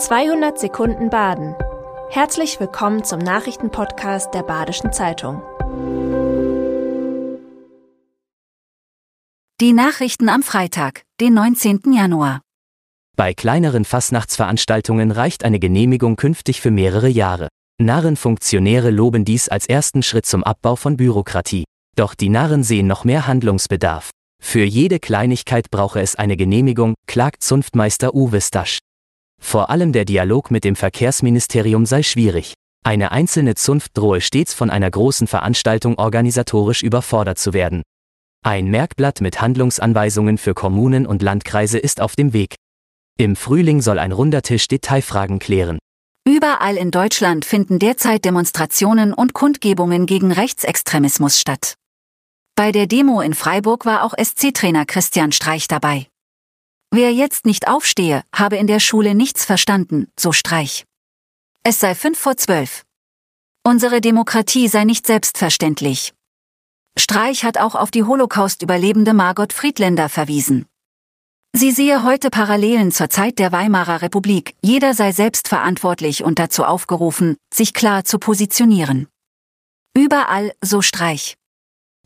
[0.00, 1.54] 200 Sekunden Baden.
[2.08, 5.42] Herzlich willkommen zum Nachrichtenpodcast der Badischen Zeitung.
[9.60, 11.92] Die Nachrichten am Freitag, den 19.
[11.92, 12.40] Januar.
[13.14, 17.48] Bei kleineren Fastnachtsveranstaltungen reicht eine Genehmigung künftig für mehrere Jahre.
[17.78, 21.64] Narrenfunktionäre loben dies als ersten Schritt zum Abbau von Bürokratie.
[21.94, 24.08] Doch die Narren sehen noch mehr Handlungsbedarf.
[24.42, 28.78] Für jede Kleinigkeit brauche es eine Genehmigung, klagt Zunftmeister Uwe Stasch.
[29.40, 32.54] Vor allem der Dialog mit dem Verkehrsministerium sei schwierig.
[32.84, 37.82] Eine einzelne Zunft drohe stets von einer großen Veranstaltung organisatorisch überfordert zu werden.
[38.42, 42.54] Ein Merkblatt mit Handlungsanweisungen für Kommunen und Landkreise ist auf dem Weg.
[43.18, 45.78] Im Frühling soll ein runder Tisch Detailfragen klären.
[46.26, 51.74] Überall in Deutschland finden derzeit Demonstrationen und Kundgebungen gegen Rechtsextremismus statt.
[52.56, 56.09] Bei der Demo in Freiburg war auch SC-Trainer Christian Streich dabei.
[56.92, 60.84] Wer jetzt nicht aufstehe, habe in der Schule nichts verstanden, so Streich.
[61.62, 62.84] Es sei fünf vor zwölf.
[63.62, 66.12] Unsere Demokratie sei nicht selbstverständlich.
[66.98, 70.66] Streich hat auch auf die Holocaust-Überlebende Margot Friedländer verwiesen.
[71.52, 77.36] Sie sehe heute Parallelen zur Zeit der Weimarer Republik, jeder sei selbstverantwortlich und dazu aufgerufen,
[77.54, 79.06] sich klar zu positionieren.
[79.96, 81.36] Überall, so Streich.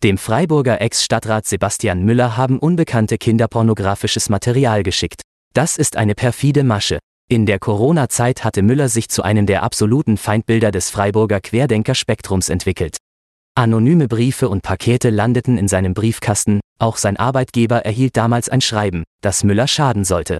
[0.05, 5.23] Dem Freiburger Ex-Stadtrat Sebastian Müller haben unbekannte kinderpornografisches Material geschickt.
[5.55, 6.99] Das ist eine perfide Masche.
[7.31, 12.99] In der Corona-Zeit hatte Müller sich zu einem der absoluten Feindbilder des Freiburger Querdenker-Spektrums entwickelt.
[13.55, 19.05] Anonyme Briefe und Pakete landeten in seinem Briefkasten, auch sein Arbeitgeber erhielt damals ein Schreiben,
[19.23, 20.37] das Müller schaden sollte.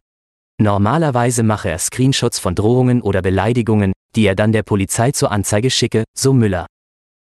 [0.61, 5.71] Normalerweise mache er Screenshots von Drohungen oder Beleidigungen, die er dann der Polizei zur Anzeige
[5.71, 6.67] schicke, so Müller.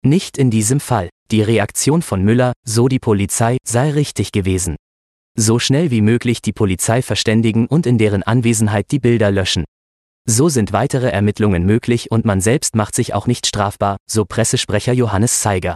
[0.04, 1.10] Nicht in diesem Fall.
[1.30, 4.76] Die Reaktion von Müller, so die Polizei, sei richtig gewesen.
[5.38, 9.64] So schnell wie möglich die Polizei verständigen und in deren Anwesenheit die Bilder löschen.
[10.28, 14.94] So sind weitere Ermittlungen möglich und man selbst macht sich auch nicht strafbar, so Pressesprecher
[14.94, 15.76] Johannes Zeiger.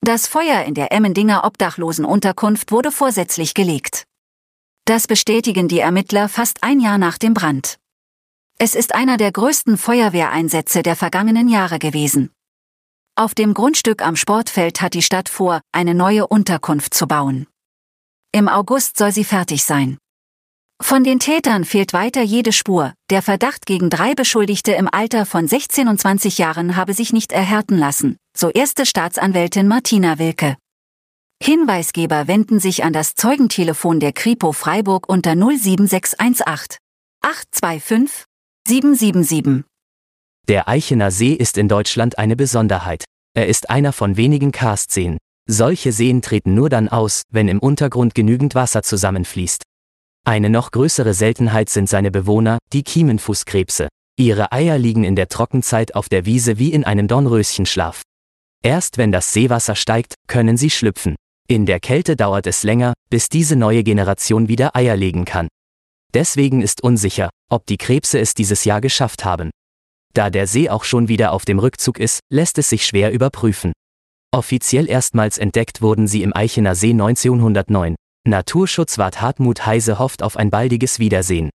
[0.00, 4.04] Das Feuer in der Emmendinger Obdachlosenunterkunft wurde vorsätzlich gelegt.
[4.86, 7.76] Das bestätigen die Ermittler fast ein Jahr nach dem Brand.
[8.58, 12.30] Es ist einer der größten Feuerwehreinsätze der vergangenen Jahre gewesen.
[13.20, 17.46] Auf dem Grundstück am Sportfeld hat die Stadt vor, eine neue Unterkunft zu bauen.
[18.32, 19.98] Im August soll sie fertig sein.
[20.82, 22.94] Von den Tätern fehlt weiter jede Spur.
[23.10, 27.32] Der Verdacht gegen drei Beschuldigte im Alter von 16 und 20 Jahren habe sich nicht
[27.32, 30.56] erhärten lassen, so erste Staatsanwältin Martina Wilke.
[31.42, 36.78] Hinweisgeber wenden sich an das Zeugentelefon der Kripo Freiburg unter 07618
[37.20, 38.24] 825
[38.66, 39.69] 777.
[40.48, 43.04] Der Eichener See ist in Deutschland eine Besonderheit.
[43.34, 45.18] Er ist einer von wenigen Karstseen.
[45.48, 49.62] Solche Seen treten nur dann aus, wenn im Untergrund genügend Wasser zusammenfließt.
[50.26, 53.88] Eine noch größere Seltenheit sind seine Bewohner, die Kiemenfußkrebse.
[54.18, 58.02] Ihre Eier liegen in der Trockenzeit auf der Wiese wie in einem Dornröschenschlaf.
[58.62, 61.16] Erst wenn das Seewasser steigt, können sie schlüpfen.
[61.48, 65.48] In der Kälte dauert es länger, bis diese neue Generation wieder Eier legen kann.
[66.12, 69.50] Deswegen ist unsicher, ob die Krebse es dieses Jahr geschafft haben.
[70.14, 73.72] Da der See auch schon wieder auf dem Rückzug ist, lässt es sich schwer überprüfen.
[74.32, 77.96] Offiziell erstmals entdeckt wurden sie im Eichener See 1909.
[78.26, 81.50] Naturschutzwart Hartmut Heise hofft auf ein baldiges Wiedersehen.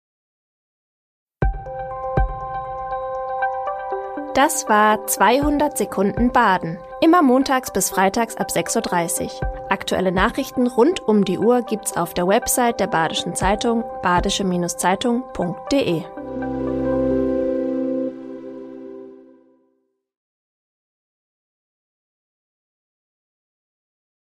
[4.34, 6.78] Das war 200 Sekunden Baden.
[7.00, 9.70] Immer montags bis freitags ab 6.30 Uhr.
[9.70, 16.03] Aktuelle Nachrichten rund um die Uhr gibt's auf der Website der Badischen Zeitung badische-zeitung.de.